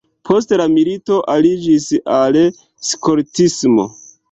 [0.27, 2.41] Post la milito aliĝis al
[2.95, 3.89] skoltismo.